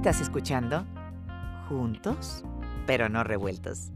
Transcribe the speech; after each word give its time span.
Estás 0.00 0.22
escuchando 0.22 0.86
Juntos, 1.68 2.42
pero 2.86 3.10
no 3.10 3.22
revueltos. 3.22 3.90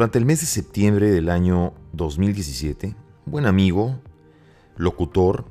Durante 0.00 0.16
el 0.16 0.24
mes 0.24 0.40
de 0.40 0.46
septiembre 0.46 1.10
del 1.10 1.28
año 1.28 1.74
2017, 1.92 2.96
un 3.26 3.30
buen 3.30 3.44
amigo, 3.44 4.00
locutor, 4.78 5.44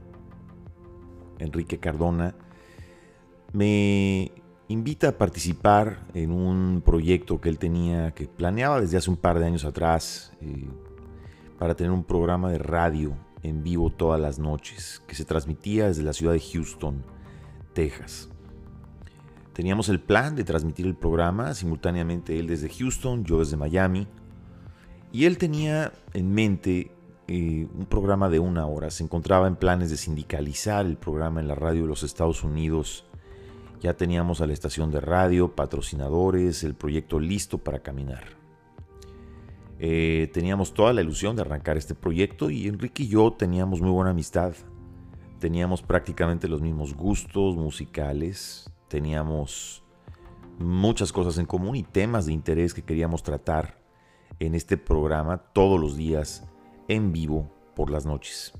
Enrique 1.37 1.77
Cardona, 1.77 2.33
me 3.53 4.31
invita 4.67 5.09
a 5.09 5.17
participar 5.19 5.99
en 6.15 6.31
un 6.31 6.81
proyecto 6.83 7.39
que 7.39 7.49
él 7.49 7.59
tenía, 7.59 8.09
que 8.15 8.27
planeaba 8.27 8.81
desde 8.81 8.97
hace 8.97 9.11
un 9.11 9.17
par 9.17 9.37
de 9.37 9.45
años 9.45 9.65
atrás, 9.65 10.33
eh, 10.41 10.67
para 11.59 11.75
tener 11.75 11.91
un 11.91 12.03
programa 12.03 12.51
de 12.51 12.57
radio 12.57 13.15
en 13.43 13.61
vivo 13.61 13.91
todas 13.91 14.19
las 14.19 14.39
noches, 14.39 15.03
que 15.05 15.13
se 15.13 15.25
transmitía 15.25 15.89
desde 15.89 16.01
la 16.01 16.13
ciudad 16.13 16.33
de 16.33 16.39
Houston, 16.39 17.05
Texas. 17.73 18.29
Teníamos 19.53 19.89
el 19.89 19.99
plan 19.99 20.35
de 20.35 20.43
transmitir 20.43 20.87
el 20.87 20.95
programa 20.95 21.53
simultáneamente 21.53 22.39
él 22.39 22.47
desde 22.47 22.67
Houston, 22.69 23.23
yo 23.23 23.37
desde 23.37 23.55
Miami, 23.55 24.07
y 25.11 25.25
él 25.25 25.37
tenía 25.37 25.91
en 26.13 26.33
mente 26.33 26.91
eh, 27.27 27.67
un 27.73 27.85
programa 27.85 28.29
de 28.29 28.39
una 28.39 28.65
hora. 28.65 28.89
Se 28.91 29.03
encontraba 29.03 29.47
en 29.47 29.55
planes 29.55 29.89
de 29.89 29.97
sindicalizar 29.97 30.85
el 30.85 30.97
programa 30.97 31.39
en 31.39 31.47
la 31.47 31.55
radio 31.55 31.83
de 31.83 31.87
los 31.87 32.03
Estados 32.03 32.43
Unidos. 32.43 33.05
Ya 33.81 33.95
teníamos 33.95 34.41
a 34.41 34.47
la 34.47 34.53
estación 34.53 34.91
de 34.91 34.99
radio, 34.99 35.55
patrocinadores, 35.55 36.63
el 36.63 36.75
proyecto 36.75 37.19
listo 37.19 37.57
para 37.57 37.79
caminar. 37.79 38.39
Eh, 39.79 40.29
teníamos 40.33 40.73
toda 40.73 40.91
la 40.91 41.01
ilusión 41.01 41.35
de 41.35 41.43
arrancar 41.43 41.77
este 41.77 41.95
proyecto 41.95 42.49
y 42.49 42.67
Enrique 42.67 43.03
y 43.03 43.07
yo 43.07 43.31
teníamos 43.31 43.81
muy 43.81 43.91
buena 43.91 44.11
amistad. 44.11 44.53
Teníamos 45.39 45.81
prácticamente 45.81 46.49
los 46.49 46.61
mismos 46.61 46.93
gustos 46.93 47.55
musicales, 47.55 48.69
teníamos 48.89 49.83
muchas 50.59 51.13
cosas 51.13 51.37
en 51.37 51.45
común 51.45 51.77
y 51.77 51.83
temas 51.83 52.25
de 52.25 52.33
interés 52.33 52.73
que 52.73 52.83
queríamos 52.83 53.23
tratar 53.23 53.78
en 54.39 54.55
este 54.55 54.77
programa 54.77 55.37
todos 55.37 55.79
los 55.79 55.97
días 55.97 56.43
en 56.87 57.11
vivo 57.11 57.49
por 57.75 57.89
las 57.89 58.05
noches. 58.05 58.53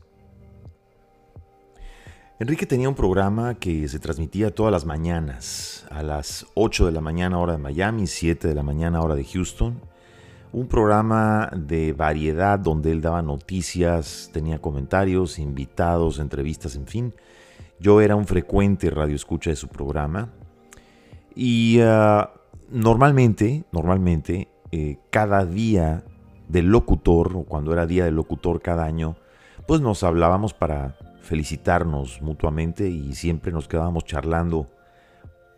Enrique 2.40 2.66
tenía 2.66 2.88
un 2.88 2.95
programa 2.95 3.56
que 3.56 3.88
se 3.89 4.00
transmitía 4.00 4.56
todas 4.56 4.72
las 4.72 4.85
mañanas, 4.85 5.85
a 5.91 6.03
las 6.03 6.45
8 6.53 6.85
de 6.85 6.91
la 6.94 7.01
mañana 7.01 7.38
hora 7.38 7.53
de 7.53 7.57
Miami, 7.57 8.07
7 8.07 8.47
de 8.47 8.56
la 8.56 8.63
mañana 8.63 9.01
hora 9.01 9.16
de 9.16 9.25
Houston. 9.25 9.81
Un 10.53 10.68
programa 10.68 11.51
de 11.53 11.91
variedad 11.91 12.57
donde 12.57 12.91
él 12.91 13.01
daba 13.01 13.22
noticias, 13.22 14.29
tenía 14.31 14.59
comentarios, 14.59 15.38
invitados, 15.38 16.18
entrevistas, 16.18 16.75
en 16.78 16.88
fin. 16.88 17.13
Yo 17.78 18.00
era 18.00 18.16
un 18.16 18.25
frecuente 18.25 18.89
radioescucha 18.89 19.50
de 19.50 19.56
su 19.56 19.68
programa. 19.68 20.29
Y 21.35 21.79
ah, 21.81 22.31
normalmente, 22.69 23.66
normalmente 23.72 24.47
eh, 24.72 24.97
cada 25.09 25.46
día 25.46 26.03
del 26.47 26.68
locutor, 26.68 27.35
o 27.35 27.44
cuando 27.44 27.74
era 27.74 27.85
día 27.85 28.06
del 28.06 28.16
locutor 28.16 28.62
cada 28.62 28.85
año, 28.85 29.16
pues 29.68 29.81
nos 29.81 30.03
hablábamos 30.03 30.53
para 30.53 30.97
felicitarnos 31.22 32.22
mutuamente 32.22 32.90
y 32.90 33.13
siempre 33.13 33.52
nos 33.52 33.68
quedábamos 33.68 34.06
charlando 34.06 34.68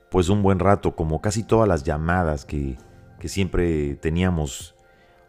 pues 0.10 0.28
un 0.28 0.44
buen 0.44 0.60
rato, 0.60 0.94
como 0.94 1.22
casi 1.22 1.44
todas 1.44 1.68
las 1.70 1.84
llamadas 1.84 2.44
que, 2.44 2.78
siempre 3.24 3.96
teníamos, 3.96 4.76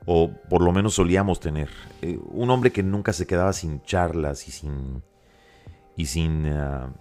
o 0.06 0.32
por 0.50 0.62
lo 0.62 0.72
menos 0.72 0.94
solíamos 0.94 1.38
tener. 1.38 1.68
Eh, 2.00 2.18
un 2.32 2.50
hombre 2.50 2.72
que 2.72 2.82
nunca 2.82 3.12
se 3.12 3.26
quedaba 3.26 3.52
sin 3.52 3.82
charlas 3.82 4.48
y 4.48 4.50
sin, 4.50 5.04
y 5.96 6.06
sin 6.06 6.46
ah, 6.46 6.92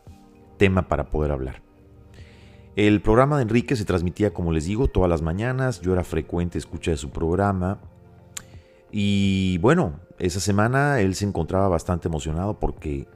tema 0.57 0.87
para 0.87 1.09
poder 1.09 1.31
hablar. 1.31 1.63
El 2.75 3.01
programa 3.01 3.35
de 3.35 3.43
Enrique 3.43 3.75
se 3.75 3.83
transmitía, 3.83 4.33
como 4.33 4.53
les 4.53 4.65
digo, 4.65 4.87
todas 4.87 5.09
las 5.09 5.21
mañanas. 5.21 5.81
Yo 5.81 5.91
era 5.91 6.03
frecuente 6.03 6.57
escucha 6.57 6.91
de 6.91 6.97
su 6.97 7.09
programa. 7.09 7.79
Y 8.91 9.57
bueno, 9.57 9.99
esa 10.19 10.39
semana 10.39 11.01
él 11.01 11.15
se 11.15 11.25
encontraba 11.25 11.67
bastante 11.67 12.07
emocionado 12.07 12.59
porque 12.59 13.07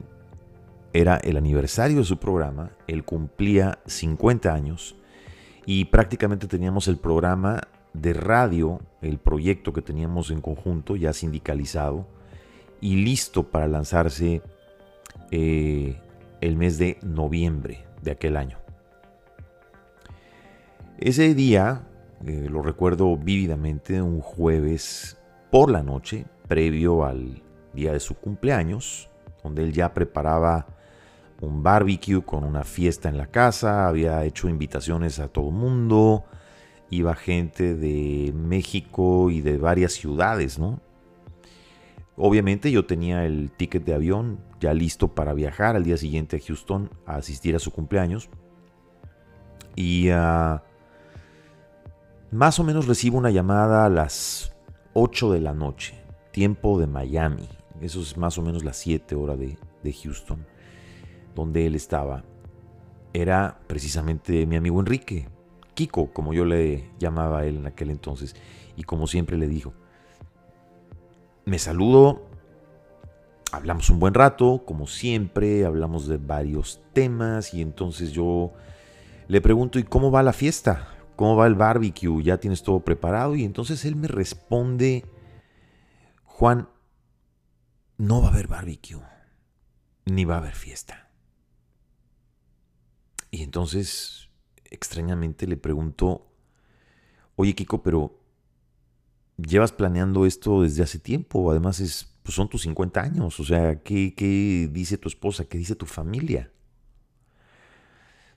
era 0.92 1.16
el 1.16 1.36
aniversario 1.36 1.98
de 1.98 2.04
su 2.04 2.18
programa. 2.18 2.72
Él 2.86 3.04
cumplía 3.04 3.78
50 3.86 4.52
años 4.52 4.96
y 5.64 5.86
prácticamente 5.86 6.46
teníamos 6.46 6.86
el 6.88 6.98
programa 6.98 7.62
de 7.94 8.12
radio, 8.12 8.80
el 9.00 9.18
proyecto 9.18 9.72
que 9.72 9.82
teníamos 9.82 10.30
en 10.30 10.42
conjunto, 10.42 10.96
ya 10.96 11.12
sindicalizado 11.12 12.06
y 12.80 12.96
listo 12.96 13.44
para 13.44 13.66
lanzarse 13.66 14.42
eh, 15.30 15.98
el 16.42 16.56
mes 16.56 16.76
de 16.76 16.98
noviembre 17.02 17.86
de 18.02 18.10
aquel 18.10 18.36
año. 18.36 18.65
Ese 20.98 21.34
día, 21.34 21.82
eh, 22.24 22.48
lo 22.50 22.62
recuerdo 22.62 23.18
vívidamente, 23.18 24.00
un 24.00 24.20
jueves 24.20 25.18
por 25.50 25.70
la 25.70 25.82
noche, 25.82 26.24
previo 26.48 27.04
al 27.04 27.42
día 27.74 27.92
de 27.92 28.00
su 28.00 28.14
cumpleaños, 28.14 29.10
donde 29.42 29.62
él 29.62 29.72
ya 29.72 29.92
preparaba 29.92 30.66
un 31.42 31.62
barbecue 31.62 32.22
con 32.22 32.44
una 32.44 32.64
fiesta 32.64 33.10
en 33.10 33.18
la 33.18 33.26
casa, 33.26 33.86
había 33.88 34.24
hecho 34.24 34.48
invitaciones 34.48 35.18
a 35.18 35.28
todo 35.28 35.50
el 35.50 35.54
mundo, 35.54 36.24
iba 36.88 37.14
gente 37.14 37.74
de 37.74 38.32
México 38.34 39.30
y 39.30 39.42
de 39.42 39.58
varias 39.58 39.92
ciudades, 39.92 40.58
¿no? 40.58 40.80
Obviamente 42.16 42.70
yo 42.70 42.86
tenía 42.86 43.26
el 43.26 43.50
ticket 43.50 43.84
de 43.84 43.92
avión 43.92 44.40
ya 44.60 44.72
listo 44.72 45.08
para 45.14 45.34
viajar 45.34 45.76
al 45.76 45.84
día 45.84 45.98
siguiente 45.98 46.36
a 46.36 46.40
Houston 46.40 46.88
a 47.04 47.16
asistir 47.16 47.54
a 47.54 47.58
su 47.58 47.70
cumpleaños. 47.70 48.30
Y 49.74 50.10
uh, 50.10 50.60
más 52.30 52.58
o 52.58 52.64
menos 52.64 52.86
recibo 52.86 53.18
una 53.18 53.30
llamada 53.30 53.84
a 53.84 53.88
las 53.88 54.52
8 54.94 55.32
de 55.32 55.40
la 55.40 55.52
noche, 55.52 55.94
tiempo 56.32 56.78
de 56.78 56.86
Miami. 56.86 57.48
Eso 57.80 58.00
es 58.00 58.16
más 58.16 58.38
o 58.38 58.42
menos 58.42 58.64
las 58.64 58.76
7 58.78 59.14
horas 59.14 59.38
de, 59.38 59.56
Houston, 60.02 60.44
donde 61.34 61.66
él 61.66 61.74
estaba. 61.74 62.24
Era 63.12 63.60
precisamente 63.68 64.46
mi 64.46 64.56
amigo 64.56 64.80
Enrique, 64.80 65.28
Kiko, 65.74 66.12
como 66.12 66.34
yo 66.34 66.44
le 66.44 66.90
llamaba 66.98 67.40
a 67.40 67.46
él 67.46 67.58
en 67.58 67.66
aquel 67.66 67.90
entonces. 67.90 68.34
Y 68.76 68.82
como 68.82 69.06
siempre 69.06 69.36
le 69.36 69.46
dijo, 69.46 69.72
me 71.44 71.58
saludo, 71.60 72.26
hablamos 73.52 73.88
un 73.90 74.00
buen 74.00 74.14
rato, 74.14 74.62
como 74.66 74.86
siempre, 74.86 75.64
hablamos 75.64 76.08
de 76.08 76.16
varios 76.16 76.82
temas 76.92 77.54
y 77.54 77.62
entonces 77.62 78.10
yo 78.10 78.52
le 79.28 79.40
pregunto, 79.40 79.78
¿y 79.78 79.84
cómo 79.84 80.10
va 80.10 80.22
la 80.22 80.32
fiesta? 80.32 80.95
¿Cómo 81.16 81.34
va 81.36 81.46
el 81.46 81.54
barbecue? 81.54 82.22
¿Ya 82.22 82.38
tienes 82.38 82.62
todo 82.62 82.80
preparado? 82.80 83.34
Y 83.34 83.44
entonces 83.44 83.84
él 83.84 83.96
me 83.96 84.06
responde, 84.06 85.04
Juan, 86.24 86.68
no 87.96 88.20
va 88.20 88.28
a 88.28 88.30
haber 88.30 88.46
barbecue, 88.46 89.00
ni 90.04 90.24
va 90.24 90.34
a 90.34 90.38
haber 90.38 90.54
fiesta. 90.54 91.08
Y 93.30 93.42
entonces, 93.42 94.28
extrañamente 94.64 95.46
le 95.46 95.56
pregunto, 95.56 96.26
oye 97.34 97.54
Kiko, 97.54 97.82
pero 97.82 98.20
llevas 99.36 99.72
planeando 99.72 100.26
esto 100.26 100.62
desde 100.62 100.82
hace 100.82 100.98
tiempo, 100.98 101.50
además 101.50 101.80
es, 101.80 102.14
pues 102.22 102.34
son 102.34 102.48
tus 102.48 102.62
50 102.62 103.00
años, 103.00 103.40
o 103.40 103.44
sea, 103.44 103.82
¿qué, 103.82 104.14
¿qué 104.14 104.68
dice 104.70 104.98
tu 104.98 105.08
esposa? 105.08 105.44
¿Qué 105.44 105.58
dice 105.58 105.74
tu 105.74 105.86
familia? 105.86 106.50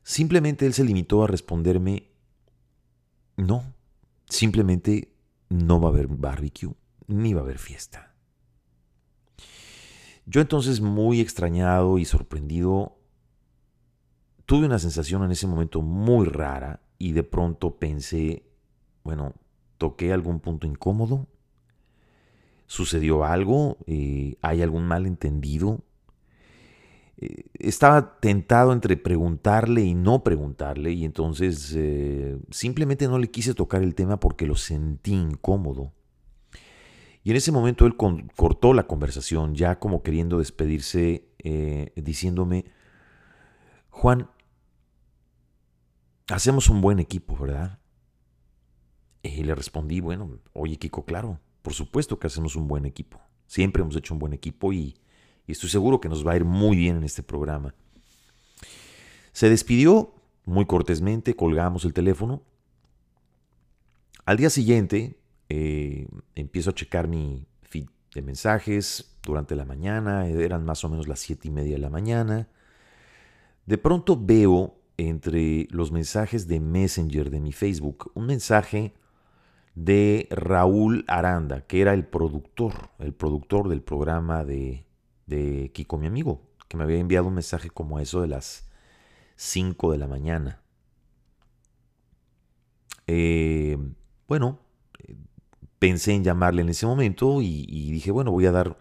Simplemente 0.04 0.66
él 0.66 0.74
se 0.74 0.84
limitó 0.84 1.24
a 1.24 1.28
responderme, 1.28 2.10
no, 3.40 3.64
simplemente 4.28 5.14
no 5.50 5.80
va 5.80 5.88
a 5.88 5.92
haber 5.92 6.08
barbecue, 6.08 6.74
ni 7.08 7.34
va 7.34 7.42
a 7.42 7.44
haber 7.44 7.58
fiesta. 7.58 8.14
Yo 10.26 10.42
entonces, 10.42 10.82
muy 10.82 11.22
extrañado 11.22 11.98
y 11.98 12.06
sorprendido, 12.06 12.98
tuve 14.46 14.66
una 14.66 14.78
sensación 14.78 15.24
en 15.24 15.32
ese 15.32 15.48
momento 15.48 15.82
muy 15.82 16.26
rara 16.28 16.82
y 17.00 17.14
de 17.14 17.24
pronto 17.24 17.78
pensé, 17.78 18.44
bueno, 19.04 19.34
toqué 19.78 20.14
algún 20.14 20.40
punto 20.40 20.68
incómodo, 20.68 21.28
sucedió 22.68 23.24
algo, 23.24 23.78
eh, 23.88 24.36
hay 24.42 24.62
algún 24.62 24.86
malentendido. 24.86 25.82
Eh, 27.22 27.46
estaba 27.54 28.20
tentado 28.20 28.74
entre 28.74 28.98
preguntarle 28.98 29.82
y 29.82 29.94
no 29.94 30.24
preguntarle 30.24 30.92
y 30.94 31.06
entonces 31.06 31.74
eh, 31.76 32.38
simplemente 32.50 33.08
no 33.08 33.20
le 33.20 33.30
quise 33.30 33.54
tocar 33.54 33.84
el 33.84 33.94
tema 33.94 34.20
porque 34.20 34.48
lo 34.48 34.56
sentí 34.56 35.14
incómodo. 35.14 35.94
Y 37.24 37.32
en 37.32 37.38
ese 37.38 37.52
momento 37.52 37.86
él 37.86 37.96
cortó 37.98 38.74
la 38.74 38.88
conversación, 38.88 39.54
ya 39.54 39.78
como 39.78 40.02
queriendo 40.02 40.40
despedirse, 40.40 41.28
diciéndome, 41.98 42.66
Juan, 43.90 44.30
hacemos 46.30 46.70
un 46.70 46.82
buen 46.82 47.00
equipo, 47.00 47.36
¿verdad? 47.38 47.80
Y 49.22 49.44
le 49.44 49.56
respondí, 49.56 50.00
bueno, 50.00 50.40
oye 50.54 50.78
Kiko, 50.78 51.06
claro, 51.06 51.40
por 51.62 51.74
supuesto 51.74 52.20
que 52.20 52.28
hacemos 52.28 52.56
un 52.56 52.68
buen 52.68 52.86
equipo. 52.86 53.20
Siempre 53.48 53.82
hemos 53.82 53.96
hecho 53.96 54.14
un 54.14 54.20
buen 54.20 54.34
equipo 54.34 54.72
y, 54.72 54.96
estoy 55.52 55.70
seguro 55.70 56.00
que 56.00 56.10
nos 56.10 56.26
va 56.26 56.34
a 56.34 56.36
ir 56.36 56.46
muy 56.46 56.78
bien 56.78 56.98
en 56.98 57.04
este 57.04 57.24
programa. 57.24 57.74
Se 59.32 59.50
despidió 59.50 60.14
muy 60.46 60.66
cortésmente, 60.66 61.36
colgamos 61.36 61.86
el 61.86 61.94
teléfono. 61.94 62.44
Al 64.26 64.38
día 64.38 64.50
siguiente 64.50 65.18
eh, 65.48 66.08
empiezo 66.36 66.72
a 66.72 66.76
checar 66.76 67.08
mi 67.08 67.46
feed 67.62 67.88
de 68.14 68.22
mensajes 68.22 69.18
durante 69.24 69.56
la 69.56 69.66
mañana, 69.66 70.28
eran 70.28 70.66
más 70.66 70.84
o 70.84 70.90
menos 70.90 71.08
las 71.08 71.20
siete 71.20 71.48
y 71.48 71.52
media 71.52 71.76
de 71.76 71.82
la 71.82 71.90
mañana. 71.90 72.48
De 73.66 73.78
pronto 73.78 74.20
veo 74.20 74.80
entre 74.98 75.68
los 75.72 75.92
mensajes 75.92 76.48
de 76.48 76.60
Messenger 76.60 77.30
de 77.30 77.40
mi 77.40 77.54
Facebook 77.54 78.12
un 78.14 78.26
mensaje 78.26 78.94
de 79.76 80.28
Raúl 80.32 81.06
Aranda, 81.08 81.66
que 81.66 81.82
era 81.82 81.94
el 81.94 82.06
productor, 82.06 82.74
el 83.00 83.14
productor 83.14 83.70
del 83.70 83.82
programa 83.82 84.44
de, 84.44 84.86
de 85.30 85.72
Kiko, 85.74 85.98
mi 85.98 86.08
amigo, 86.08 86.42
que 86.68 86.76
me 86.76 86.84
había 86.84 86.98
enviado 86.98 87.28
un 87.28 87.36
mensaje 87.36 87.70
como 87.70 88.00
eso 88.00 88.22
de 88.22 88.28
las 88.28 88.70
5 89.36 89.92
de 89.92 89.98
la 89.98 90.08
mañana. 90.08 90.62
Eh, 93.08 93.78
bueno, 94.28 94.60
pensé 95.80 96.14
en 96.14 96.24
llamarle 96.24 96.62
en 96.62 96.70
ese 96.70 96.86
momento 96.86 97.42
y, 97.42 97.66
y, 97.70 97.92
dije, 97.92 98.12
bueno, 98.12 98.32
voy 98.32 98.46
a 98.46 98.52
dar, 98.52 98.78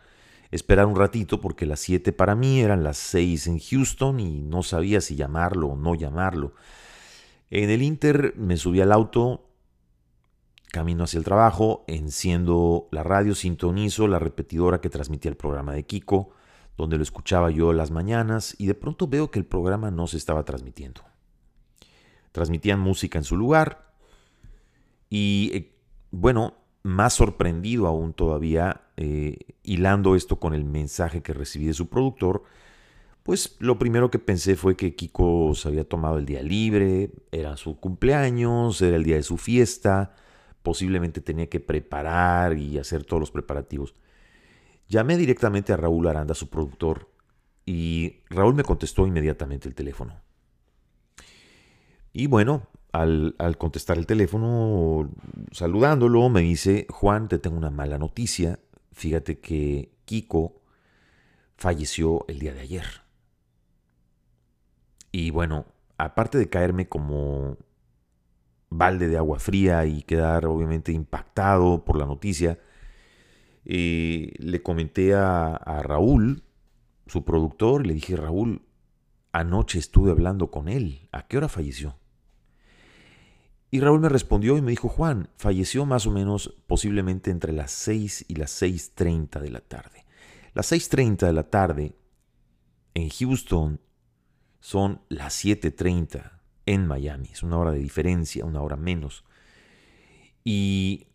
esperar 0.51 0.87
un 0.87 0.97
ratito 0.97 1.41
porque 1.41 1.67
las 1.67 1.81
7 1.81 2.13
para 2.13 2.35
mí 2.35 2.61
eran 2.61 2.83
las 2.83 2.97
6 2.99 3.47
en 3.47 3.59
Houston 3.59 4.21
y 4.21 4.41
no 4.41 4.63
sabía 4.63 5.01
si 5.01 5.15
llamarlo 5.15 5.69
o 5.69 5.77
no 5.77 5.95
llamarlo. 5.95 6.55
En 7.51 7.71
el 7.71 7.83
Inter 7.83 8.35
me 8.37 8.57
subí 8.57 8.81
al 8.81 8.93
auto, 8.93 9.48
Camino 10.71 11.05
hacia 11.05 11.19
el 11.19 11.25
trabajo, 11.25 11.85
enciendo 11.87 12.89
la 12.91 13.03
radio, 13.03 13.35
sintonizo 13.35 14.07
la 14.07 14.19
repetidora 14.19 14.81
que 14.81 14.91
transmitía 14.91 15.31
el 15.31 15.37
programa 15.37 15.73
de 15.73 15.85
Kiko, 15.85 16.31
donde 16.77 16.97
lo 16.97 17.03
escuchaba 17.03 17.51
yo 17.51 17.73
las 17.73 17.91
mañanas, 17.91 18.55
y 18.59 18.67
de 18.67 18.75
pronto 18.75 19.09
veo 19.09 19.31
que 19.31 19.39
el 19.39 19.47
programa 19.47 19.91
no 19.91 20.07
se 20.07 20.19
estaba 20.19 20.45
transmitiendo. 20.45 21.03
Transmitían 22.33 22.81
música 22.81 23.19
en 23.19 23.25
su 23.25 23.37
lugar, 23.37 23.93
y 25.09 25.51
eh, 25.55 25.75
bueno, 26.11 26.55
más 26.83 27.15
sorprendido 27.15 27.87
aún 27.87 28.13
todavía, 28.13 28.83
eh, 28.97 29.39
hilando 29.63 30.17
esto 30.17 30.39
con 30.39 30.55
el 30.55 30.65
mensaje 30.65 31.23
que 31.23 31.33
recibí 31.33 31.67
de 31.67 31.75
su 31.75 31.89
productor, 31.89 32.43
pues 33.23 33.57
lo 33.59 33.79
primero 33.79 34.11
que 34.11 34.19
pensé 34.19 34.57
fue 34.57 34.77
que 34.77 34.95
Kiko 34.95 35.55
se 35.55 35.69
había 35.69 35.87
tomado 35.87 36.19
el 36.19 36.27
día 36.27 36.43
libre, 36.43 37.11
era 37.31 37.57
su 37.57 37.79
cumpleaños, 37.79 38.81
era 38.81 38.97
el 38.97 39.05
día 39.05 39.17
de 39.17 39.23
su 39.23 39.37
fiesta, 39.37 40.15
posiblemente 40.63 41.21
tenía 41.21 41.49
que 41.49 41.61
preparar 41.61 42.59
y 42.59 42.79
hacer 42.79 43.05
todos 43.05 43.21
los 43.21 43.31
preparativos. 43.31 43.95
Llamé 44.89 45.17
directamente 45.17 45.73
a 45.73 45.77
Raúl 45.77 46.07
Aranda, 46.07 46.35
su 46.35 46.49
productor, 46.49 47.11
y 47.67 48.21
Raúl 48.31 48.55
me 48.55 48.65
contestó 48.65 49.07
inmediatamente 49.07 49.69
el 49.69 49.75
teléfono. 49.75 50.21
Y 52.13 52.27
bueno, 52.27 52.67
al, 52.93 53.35
contestar 53.59 53.99
el 53.99 54.07
teléfono, 54.07 55.11
saludándolo, 55.53 56.29
me 56.31 56.41
dice, 56.41 56.87
Juan, 56.91 57.29
te 57.29 57.39
tengo 57.39 57.57
una 57.57 57.71
mala 57.71 57.99
noticia. 57.99 58.59
Fíjate 58.93 59.39
que 59.39 59.93
Kiko 60.05 60.63
falleció 61.57 62.25
el 62.29 62.39
día 62.39 62.55
de 62.55 62.61
ayer. 62.61 62.87
Y 65.13 65.31
bueno, 65.31 65.67
aparte 65.99 66.39
de 66.39 66.49
caerme 66.49 66.89
como 66.89 67.59
balde 68.71 69.09
de 69.09 69.17
agua 69.17 69.39
fría 69.39 69.87
y 69.87 70.03
quedar 70.03 70.47
obviamente 70.47 70.93
impactado 70.93 71.85
por 71.85 71.97
la 71.99 72.07
noticia, 72.07 72.59
eh, 73.65 74.35
le 74.39 74.63
comenté 74.63 75.15
a, 75.15 75.55
a 75.55 75.83
Raúl, 75.83 76.43
su 77.07 77.25
productor, 77.25 77.87
le 77.87 77.95
dije, 77.95 78.17
Raúl, 78.17 78.63
anoche 79.33 79.79
estuve 79.79 80.11
hablando 80.11 80.51
con 80.51 80.69
él, 80.69 81.09
¿a 81.13 81.27
qué 81.27 81.39
hora 81.39 81.49
falleció? 81.49 81.99
Y 83.71 83.81
Raúl 83.81 84.01
me 84.01 84.09
respondió 84.09 84.57
y 84.57 84.63
me 84.63 84.71
dijo, 84.71 84.89
Juan, 84.89 85.29
falleció 85.37 85.85
más 85.85 86.07
o 86.07 86.11
menos 86.11 86.55
posiblemente 86.67 87.31
entre 87.31 87.53
las 87.53 87.71
6 87.73 88.25
y 88.29 88.37
las 88.37 88.63
6.30 88.63 89.41
de 89.41 89.51
la 89.51 89.61
tarde. 89.61 90.07
Las 90.55 90.73
6.30 90.73 91.27
de 91.27 91.33
la 91.35 91.51
tarde 91.51 91.97
en 92.95 93.11
Houston 93.11 93.81
son 94.61 95.03
las 95.09 95.45
7.30 95.45 96.38
en 96.69 96.87
Miami. 96.87 97.31
Es 97.33 97.43
una 97.43 97.57
hora 97.57 97.73
de 97.73 97.79
diferencia, 97.79 98.45
una 98.45 98.61
hora 98.61 98.77
menos. 98.77 99.25
Y 100.45 101.07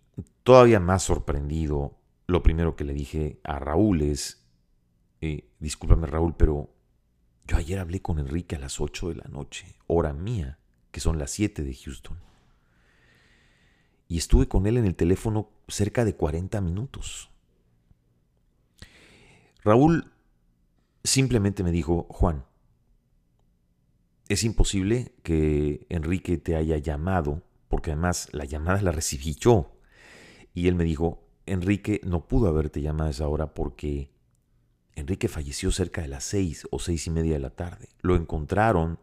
todavía 0.42 0.80
más 0.80 1.04
sorprendido, 1.04 1.96
lo 2.26 2.42
primero 2.42 2.76
que 2.76 2.84
le 2.84 2.94
dije 2.94 3.40
a 3.44 3.60
Raúl 3.60 4.02
es, 4.02 4.48
eh, 5.22 5.48
discúlpame 5.60 6.08
Raúl, 6.08 6.36
pero 6.36 6.74
yo 7.46 7.58
ayer 7.58 7.78
hablé 7.78 8.02
con 8.02 8.18
Enrique 8.18 8.56
a 8.56 8.60
las 8.60 8.82
8 8.82 9.10
de 9.10 9.16
la 9.16 9.26
noche, 9.30 9.76
hora 9.86 10.12
mía, 10.12 10.58
que 10.90 11.00
son 11.00 11.20
las 11.20 11.30
7 11.30 11.64
de 11.64 11.76
Houston. 11.76 12.18
Y 14.08 14.18
estuve 14.18 14.48
con 14.48 14.66
él 14.66 14.78
en 14.78 14.86
el 14.86 14.96
teléfono 14.96 15.52
cerca 15.68 16.04
de 16.04 16.16
40 16.16 16.62
minutos. 16.62 17.30
Raúl 19.64 20.12
simplemente 21.04 21.64
me 21.64 21.72
dijo, 21.72 22.08
Juan, 22.10 22.44
es 24.30 24.44
imposible 24.44 25.14
que 25.24 25.86
Enrique 25.90 26.38
te 26.38 26.56
haya 26.56 26.78
llamado, 26.78 27.44
porque 27.68 27.92
además 27.92 28.30
la 28.32 28.46
llamada 28.46 28.82
la 28.82 28.92
recibí 28.92 29.36
yo. 29.36 29.76
Y 30.54 30.68
él 30.68 30.76
me 30.76 30.84
dijo, 30.84 31.28
Enrique 31.46 32.00
no 32.04 32.28
pudo 32.28 32.48
haberte 32.48 32.82
llamado 32.82 33.10
a 33.10 33.12
esa 33.12 33.28
hora 33.28 33.54
porque 33.54 34.12
Enrique 34.96 35.28
falleció 35.28 35.72
cerca 35.72 36.02
de 36.02 36.08
las 36.08 36.24
seis 36.24 36.68
o 36.72 36.80
seis 36.80 37.08
y 37.08 37.10
media 37.10 37.34
de 37.34 37.40
la 37.40 37.50
tarde. 37.50 37.90
Lo 38.02 38.16
encontraron 38.16 39.00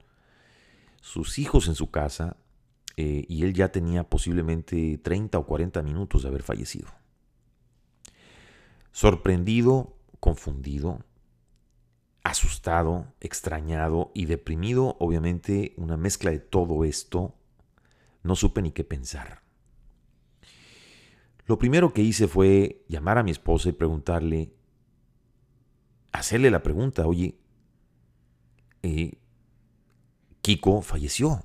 sus 1.01 1.39
hijos 1.39 1.69
en 1.69 1.75
su 1.75 1.91
casa 1.91 2.37
eh, 2.97 3.25
y 3.29 3.45
él 3.45 3.55
ya 3.55 3.73
tenía 3.73 4.05
posiblemente 4.05 4.99
30 4.99 5.39
o 5.39 5.47
40 5.47 5.83
minutos 5.83 6.23
de 6.23 6.29
haber 6.29 6.43
fallecido. 6.43 6.89
Sorprendido, 8.93 9.97
confundido, 10.19 11.05
asustado, 12.23 13.07
extrañado 13.21 14.11
y 14.15 14.27
deprimido, 14.27 14.97
obviamente 14.99 15.75
una 15.77 15.97
mezcla 15.97 16.31
de 16.31 16.39
todo 16.39 16.85
esto, 16.85 17.35
no 18.23 18.37
supe 18.37 18.63
ni 18.63 18.73
qué 18.73 18.85
pensar. 18.85 19.43
Lo 21.47 21.59
primero 21.59 21.93
que 21.93 22.03
hice 22.03 22.29
fue 22.29 22.85
llamar 22.89 23.19
a 23.19 23.23
mi 23.23 23.31
esposa 23.31 23.69
y 23.69 23.73
preguntarle, 23.73 24.53
hacerle 26.13 26.51
la 26.51 26.63
pregunta, 26.63 27.07
oye, 27.07 27.39
eh, 28.83 29.19
Kiko 30.43 30.83
falleció 30.83 31.45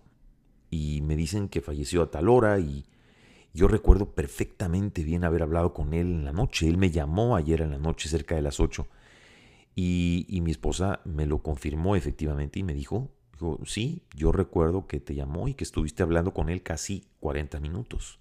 y 0.69 1.01
me 1.01 1.15
dicen 1.15 1.49
que 1.49 1.61
falleció 1.61 2.03
a 2.03 2.11
tal 2.11 2.29
hora 2.29 2.59
y 2.59 2.85
yo 3.53 3.67
recuerdo 3.67 4.13
perfectamente 4.13 5.03
bien 5.03 5.23
haber 5.23 5.41
hablado 5.41 5.73
con 5.73 5.93
él 5.93 6.07
en 6.07 6.25
la 6.25 6.33
noche. 6.33 6.67
Él 6.67 6.77
me 6.77 6.91
llamó 6.91 7.35
ayer 7.35 7.61
en 7.61 7.71
la 7.71 7.77
noche 7.77 8.09
cerca 8.09 8.35
de 8.35 8.41
las 8.41 8.59
8 8.59 8.87
y, 9.75 10.39
mi 10.41 10.51
esposa 10.51 11.01
me 11.03 11.25
lo 11.25 11.43
confirmó 11.43 11.97
efectivamente 11.97 12.59
y 12.59 12.63
me 12.63 12.73
dijo, 12.73 13.11
dijo, 13.33 13.59
sí, 13.65 14.03
yo 14.15 14.31
recuerdo 14.31 14.87
que 14.87 15.01
te 15.01 15.15
llamó 15.15 15.49
y 15.49 15.53
que 15.53 15.65
estuviste 15.65 16.01
hablando 16.01 16.33
con 16.33 16.49
él 16.49 16.63
casi 16.63 17.05
40 17.19 17.59
minutos. 17.59 18.19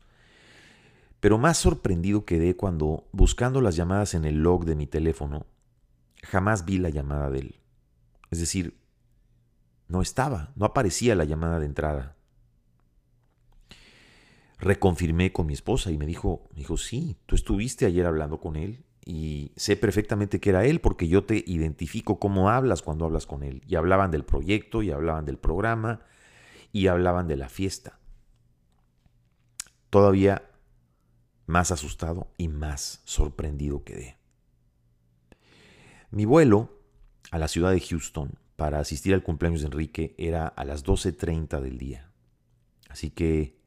Pero 1.20 1.38
más 1.38 1.56
sorprendido 1.56 2.24
quedé 2.24 2.56
cuando, 2.56 3.06
buscando 3.12 3.60
las 3.60 3.76
llamadas 3.76 4.14
en 4.14 4.24
el 4.24 4.42
log 4.42 4.64
de 4.64 4.74
mi 4.74 4.88
teléfono, 4.88 5.46
jamás 6.24 6.64
vi 6.64 6.78
la 6.78 6.90
llamada 6.90 7.30
de 7.30 7.38
él. 7.38 7.60
Es 8.32 8.40
decir, 8.40 8.76
no 9.86 10.02
estaba, 10.02 10.52
no 10.56 10.66
aparecía 10.66 11.14
la 11.14 11.24
llamada 11.24 11.60
de 11.60 11.66
entrada. 11.66 12.16
Reconfirmé 14.58 15.32
con 15.32 15.46
mi 15.46 15.52
esposa 15.52 15.92
y 15.92 15.98
me 15.98 16.06
dijo, 16.06 16.48
me 16.50 16.58
dijo, 16.58 16.76
sí, 16.76 17.16
tú 17.26 17.36
estuviste 17.36 17.86
ayer 17.86 18.06
hablando 18.06 18.40
con 18.40 18.56
él 18.56 18.84
y 19.04 19.52
sé 19.56 19.76
perfectamente 19.76 20.40
que 20.40 20.50
era 20.50 20.64
él 20.64 20.80
porque 20.80 21.08
yo 21.08 21.24
te 21.24 21.44
identifico 21.46 22.18
cómo 22.18 22.48
hablas 22.48 22.80
cuando 22.80 23.04
hablas 23.04 23.26
con 23.26 23.42
él. 23.42 23.62
Y 23.66 23.74
hablaban 23.76 24.10
del 24.10 24.24
proyecto, 24.24 24.82
y 24.82 24.90
hablaban 24.90 25.26
del 25.26 25.36
programa, 25.36 26.00
y 26.72 26.86
hablaban 26.86 27.28
de 27.28 27.36
la 27.36 27.50
fiesta. 27.50 27.98
Todavía 29.90 30.50
más 31.46 31.70
asustado 31.70 32.28
y 32.38 32.48
más 32.48 33.02
sorprendido 33.04 33.84
quedé. 33.84 34.16
Mi 36.10 36.24
vuelo 36.24 36.70
a 37.30 37.38
la 37.38 37.48
ciudad 37.48 37.72
de 37.72 37.80
Houston 37.80 38.38
para 38.56 38.78
asistir 38.78 39.12
al 39.12 39.22
cumpleaños 39.22 39.60
de 39.60 39.66
Enrique 39.66 40.14
era 40.16 40.46
a 40.46 40.64
las 40.64 40.84
12.30 40.84 41.60
del 41.60 41.76
día. 41.76 42.10
Así 42.88 43.10
que 43.10 43.58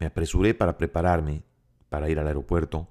me 0.00 0.06
apresuré 0.06 0.54
para 0.54 0.78
prepararme 0.78 1.44
para 1.88 2.10
ir 2.10 2.18
al 2.18 2.26
aeropuerto 2.26 2.88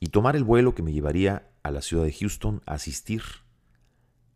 y 0.00 0.08
tomar 0.08 0.36
el 0.36 0.44
vuelo 0.44 0.74
que 0.74 0.82
me 0.82 0.92
llevaría 0.92 1.50
a 1.62 1.70
la 1.70 1.82
ciudad 1.82 2.04
de 2.04 2.12
Houston 2.12 2.62
a 2.66 2.74
asistir 2.74 3.22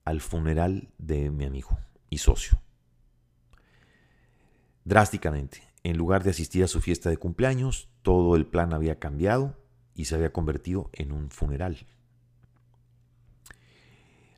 al 0.04 0.20
funeral 0.20 0.88
de 0.98 1.30
mi 1.30 1.44
amigo 1.44 1.78
y 2.08 2.18
socio. 2.18 2.60
Drásticamente, 4.84 5.62
en 5.82 5.96
lugar 5.96 6.24
de 6.24 6.30
asistir 6.30 6.64
a 6.64 6.68
su 6.68 6.80
fiesta 6.80 7.10
de 7.10 7.16
cumpleaños, 7.16 7.88
todo 8.02 8.36
el 8.36 8.46
plan 8.46 8.72
había 8.72 8.98
cambiado 8.98 9.56
y 9.94 10.06
se 10.06 10.14
había 10.14 10.32
convertido 10.32 10.90
en 10.92 11.12
un 11.12 11.30
funeral. 11.30 11.86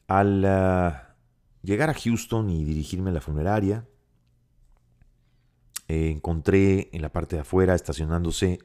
Al 0.08 0.44
ah, 0.44 1.16
llegar 1.62 1.90
a 1.90 1.94
Houston 1.94 2.50
y 2.50 2.64
dirigirme 2.64 3.10
a 3.10 3.14
la 3.14 3.20
funeraria, 3.20 3.86
eh, 5.88 6.10
encontré 6.10 6.90
en 6.92 7.02
la 7.02 7.12
parte 7.12 7.36
de 7.36 7.42
afuera, 7.42 7.74
estacionándose, 7.74 8.58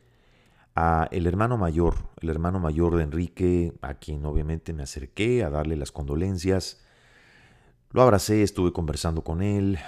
a 0.80 1.08
el 1.10 1.26
hermano 1.26 1.58
mayor, 1.58 1.96
el 2.22 2.30
hermano 2.30 2.60
mayor 2.60 2.96
de 2.96 3.02
Enrique, 3.02 3.74
a 3.82 3.96
quien 3.96 4.24
obviamente 4.28 4.74
me 4.74 4.84
acerqué 4.84 5.44
a 5.44 5.50
darle 5.50 5.76
las 5.76 5.92
condolencias. 5.92 6.80
Lo 7.90 8.04
abracé, 8.04 8.44
estuve 8.44 8.72
conversando 8.74 9.24
con 9.24 9.42
él, 9.42 9.80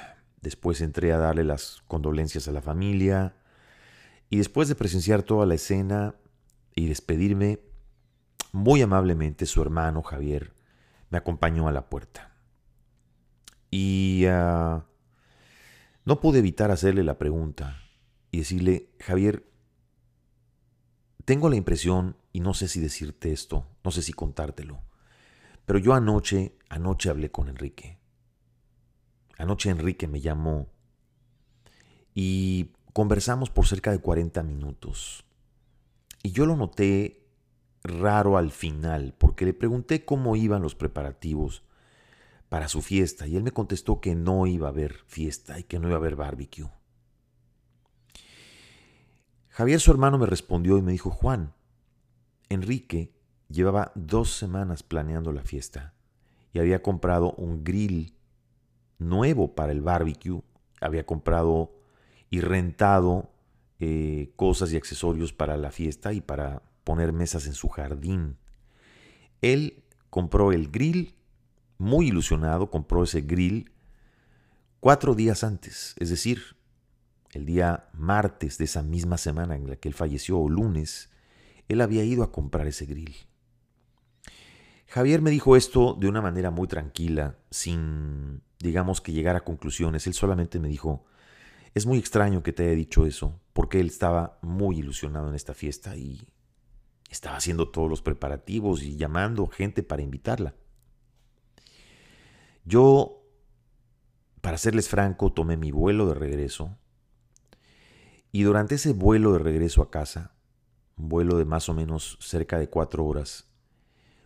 después 0.42 0.82
entré 0.82 1.14
a 1.14 1.20
darle 1.20 1.44
las 1.44 1.84
condolencias 1.88 2.48
a 2.48 2.52
la 2.52 2.64
familia 2.64 3.36
y 4.32 4.38
después 4.38 4.68
de 4.68 4.74
presenciar 4.74 5.22
toda 5.22 5.46
la 5.46 5.54
escena 5.54 6.16
y 6.74 6.88
despedirme, 6.88 7.60
muy 8.52 8.82
amablemente 8.82 9.46
su 9.46 9.62
hermano 9.62 10.02
Javier 10.02 10.54
me 11.12 11.20
acompañó 11.20 11.68
a 11.68 11.72
la 11.72 11.88
puerta. 11.88 12.34
Y 13.70 14.26
ah, 14.28 14.88
no 16.04 16.20
pude 16.20 16.40
evitar 16.40 16.72
hacerle 16.72 17.04
la 17.04 17.20
pregunta 17.20 17.80
y 18.32 18.40
decirle, 18.40 18.90
Javier, 19.00 19.49
tengo 21.30 21.48
la 21.48 21.58
impresión, 21.58 22.18
y 22.34 22.40
no 22.40 22.56
sé 22.56 22.68
si 22.68 22.80
decirte 22.80 23.32
esto, 23.32 23.68
no 23.84 23.92
sé 23.92 24.02
si 24.02 24.14
contártelo, 24.14 24.82
pero 25.68 25.78
yo 25.78 25.94
anoche, 25.94 26.58
anoche 26.70 27.08
hablé 27.08 27.30
con 27.30 27.50
Enrique. 27.50 28.00
Anoche 29.38 29.70
Enrique 29.70 30.08
me 30.08 30.22
llamó 30.22 30.70
y 32.16 32.72
conversamos 32.94 33.52
por 33.52 33.68
cerca 33.68 33.92
de 33.92 34.00
40 34.00 34.42
minutos. 34.42 35.24
Y 36.24 36.32
yo 36.32 36.48
lo 36.48 36.56
noté 36.56 37.28
raro 37.84 38.36
al 38.36 38.50
final, 38.50 39.14
porque 39.16 39.46
le 39.46 39.54
pregunté 39.54 40.06
cómo 40.06 40.36
iban 40.36 40.64
los 40.64 40.74
preparativos 40.74 41.62
para 42.50 42.70
su 42.70 42.82
fiesta, 42.82 43.28
y 43.28 43.36
él 43.38 43.44
me 43.44 43.52
contestó 43.52 44.02
que 44.02 44.16
no 44.16 44.48
iba 44.48 44.66
a 44.66 44.72
haber 44.72 44.96
fiesta 45.06 45.60
y 45.60 45.64
que 45.64 45.78
no 45.78 45.90
iba 45.90 45.98
a 45.98 46.00
haber 46.00 46.16
barbecue. 46.16 46.72
Javier, 49.60 49.82
su 49.82 49.92
hermano, 49.92 50.18
me 50.18 50.26
respondió 50.26 50.78
y 50.78 50.82
me 50.82 50.94
dijo, 50.94 51.10
Juan, 51.10 51.54
Enrique 52.48 53.12
llevaba 53.50 53.92
dos 53.94 54.32
semanas 54.32 54.84
planeando 54.84 55.34
la 55.34 55.42
fiesta 55.42 55.94
y 56.54 56.60
había 56.60 56.82
comprado 56.82 57.34
un 57.34 57.66
grill 57.66 58.16
nuevo 59.00 59.56
para 59.56 59.74
el 59.74 59.82
barbecue, 59.82 60.42
había 60.80 61.06
comprado 61.06 61.74
y 62.30 62.40
rentado 62.40 63.34
eh, 63.82 64.32
cosas 64.38 64.72
y 64.72 64.78
accesorios 64.78 65.34
para 65.34 65.58
la 65.58 65.72
fiesta 65.72 66.14
y 66.14 66.22
para 66.22 66.64
poner 66.86 67.12
mesas 67.12 67.46
en 67.46 67.54
su 67.54 67.68
jardín. 67.68 68.38
Él 69.42 69.84
compró 70.10 70.54
el 70.54 70.72
grill, 70.72 71.16
muy 71.78 72.08
ilusionado, 72.08 72.72
compró 72.72 73.04
ese 73.04 73.20
grill 73.20 73.70
cuatro 74.80 75.16
días 75.16 75.44
antes, 75.44 75.96
es 76.00 76.10
decir, 76.10 76.56
el 77.34 77.46
día 77.46 77.90
martes 77.94 78.58
de 78.58 78.66
esa 78.66 78.82
misma 78.82 79.18
semana 79.18 79.56
en 79.56 79.70
la 79.70 79.76
que 79.76 79.88
él 79.88 79.94
falleció, 79.94 80.40
o 80.40 80.50
lunes, 80.50 81.10
él 81.68 81.82
había 81.82 82.04
ido 82.04 82.24
a 82.24 82.32
comprar 82.32 82.68
ese 82.68 82.86
grill. 82.86 83.16
Javier 84.88 85.22
me 85.22 85.30
dijo 85.30 85.56
esto 85.56 85.94
de 85.94 86.08
una 86.08 86.22
manera 86.22 86.50
muy 86.50 86.68
tranquila, 86.68 87.38
sin, 87.52 88.42
digamos, 88.60 89.02
que 89.02 89.12
llegar 89.12 89.36
a 89.36 89.44
conclusiones. 89.44 90.08
Él 90.08 90.16
solamente 90.16 90.60
me 90.60 90.68
dijo, 90.68 91.06
es 91.76 91.86
muy 91.86 92.00
extraño 92.00 92.42
que 92.42 92.54
te 92.54 92.64
haya 92.64 92.74
dicho 92.74 93.06
eso, 93.06 93.40
porque 93.54 93.80
él 93.80 93.88
estaba 93.88 94.40
muy 94.42 94.80
ilusionado 94.80 95.30
en 95.30 95.36
esta 95.36 95.54
fiesta 95.54 95.96
y 95.96 96.28
estaba 97.12 97.38
haciendo 97.38 97.70
todos 97.70 97.88
los 97.88 98.02
preparativos 98.02 98.82
y 98.82 98.98
llamando 98.98 99.46
gente 99.46 99.84
para 99.84 100.02
invitarla. 100.02 100.56
Yo, 102.66 103.24
para 104.42 104.58
serles 104.58 104.90
franco, 104.90 105.32
tomé 105.34 105.56
mi 105.56 105.72
vuelo 105.72 106.08
de 106.08 106.16
regreso 106.16 106.76
y 108.32 108.44
durante 108.44 108.76
ese 108.76 108.94
vuelo 108.94 109.34
de 109.34 109.40
regreso 109.40 109.82
a 109.82 109.90
casa, 109.90 110.34
un 110.98 111.10
vuelo 111.10 111.38
de 111.38 111.46
más 111.46 111.70
o 111.70 111.74
menos 111.74 112.18
cerca 112.22 112.60
de 112.60 112.70
cuatro 112.70 113.06
horas, 113.06 113.48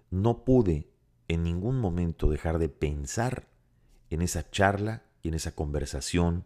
no 0.10 0.44
pude 0.44 0.90
en 1.28 1.44
ningún 1.44 1.80
momento 1.80 2.30
dejar 2.30 2.60
de 2.60 2.70
pensar 2.70 3.48
en 4.10 4.22
esa 4.22 4.50
charla 4.50 5.04
y 5.22 5.30
en 5.30 5.36
esa 5.36 5.56
conversación 5.56 6.46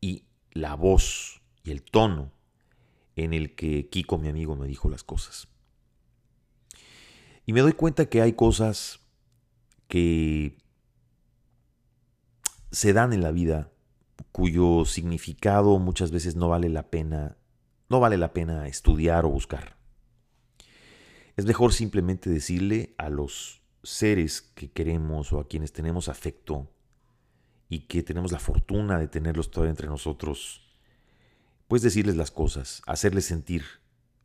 y 0.00 0.26
la 0.52 0.74
voz 0.74 1.42
y 1.64 1.70
el 1.72 1.82
tono 1.82 2.32
en 3.16 3.34
el 3.34 3.54
que 3.54 3.88
Kiko, 3.88 4.18
mi 4.18 4.28
amigo, 4.28 4.56
me 4.56 4.66
dijo 4.66 4.88
las 4.88 5.02
cosas. 5.02 5.48
Y 7.44 7.52
me 7.52 7.60
doy 7.60 7.72
cuenta 7.72 8.06
que 8.06 8.22
hay 8.22 8.34
cosas 8.34 9.00
que 9.88 10.56
se 12.70 12.92
dan 12.92 13.12
en 13.12 13.22
la 13.22 13.32
vida 13.32 13.71
cuyo 14.30 14.84
significado 14.84 15.78
muchas 15.78 16.10
veces 16.10 16.36
no 16.36 16.48
vale 16.48 16.68
la 16.68 16.90
pena, 16.90 17.36
no 17.88 18.00
vale 18.00 18.16
la 18.16 18.32
pena 18.32 18.68
estudiar 18.68 19.24
o 19.24 19.30
buscar. 19.30 19.76
Es 21.36 21.44
mejor 21.44 21.72
simplemente 21.72 22.30
decirle 22.30 22.94
a 22.98 23.08
los 23.08 23.62
seres 23.82 24.42
que 24.42 24.70
queremos 24.70 25.32
o 25.32 25.40
a 25.40 25.48
quienes 25.48 25.72
tenemos 25.72 26.08
afecto 26.08 26.70
y 27.68 27.80
que 27.86 28.02
tenemos 28.02 28.32
la 28.32 28.38
fortuna 28.38 28.98
de 28.98 29.08
tenerlos 29.08 29.50
todavía 29.50 29.70
entre 29.70 29.88
nosotros, 29.88 30.76
pues 31.68 31.82
decirles 31.82 32.16
las 32.16 32.30
cosas, 32.30 32.82
hacerles 32.86 33.24
sentir 33.24 33.64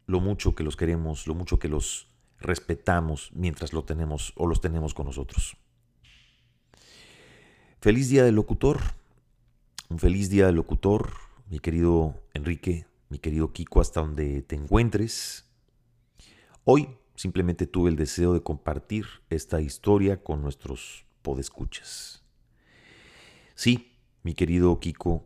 lo 0.06 0.20
mucho 0.20 0.54
que 0.54 0.64
los 0.64 0.76
queremos, 0.76 1.28
lo 1.28 1.34
mucho 1.34 1.60
que 1.60 1.70
los 1.70 2.10
respetamos 2.40 3.32
mientras 3.34 3.74
lo 3.74 3.84
tenemos 3.84 4.34
o 4.36 4.48
los 4.48 4.62
tenemos 4.62 4.94
con 4.94 5.06
nosotros. 5.06 5.58
Feliz 7.80 8.10
día 8.10 8.24
del 8.24 8.36
locutor. 8.36 8.80
Un 9.90 10.00
feliz 10.00 10.30
día 10.30 10.52
locutor, 10.52 11.14
mi 11.50 11.60
querido 11.60 12.22
Enrique, 12.34 12.86
mi 13.08 13.20
querido 13.20 13.54
Kiko, 13.54 13.80
hasta 13.80 14.02
donde 14.02 14.42
te 14.42 14.56
encuentres. 14.56 15.50
Hoy 16.66 16.90
simplemente 17.16 17.68
tuve 17.68 17.90
el 17.90 17.96
deseo 17.96 18.34
de 18.34 18.44
compartir 18.44 19.06
esta 19.30 19.62
historia 19.62 20.22
con 20.22 20.42
nuestros 20.42 21.06
podescuchas. 21.22 22.22
Sí, 23.56 23.98
mi 24.24 24.34
querido 24.34 24.78
Kiko, 24.82 25.26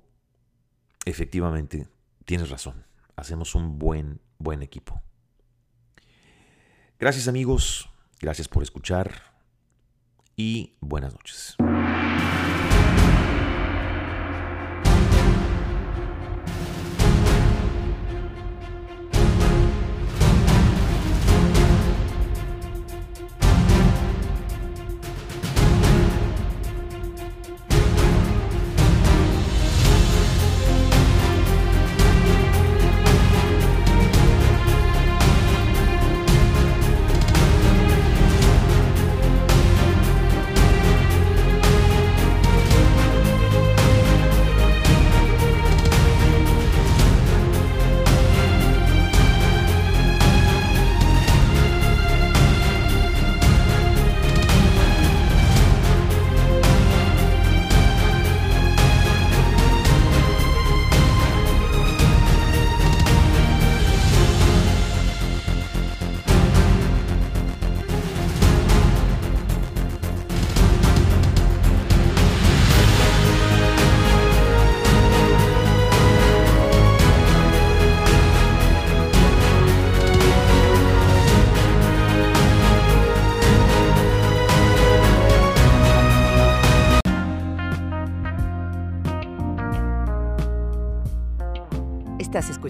efectivamente, 1.06 1.88
tienes 2.26 2.52
razón. 2.52 2.86
Hacemos 3.16 3.56
un 3.56 3.80
buen, 3.80 4.22
buen 4.38 4.62
equipo. 4.62 5.02
Gracias 7.00 7.28
amigos, 7.28 7.90
gracias 8.20 8.48
por 8.48 8.62
escuchar 8.62 9.12
y 10.36 10.78
buenas 10.82 11.14
noches. 11.14 11.58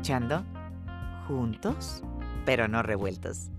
escuchando 0.01 0.43
Juntos, 1.27 2.01
pero 2.43 2.67
no 2.67 2.81
revueltos. 2.81 3.51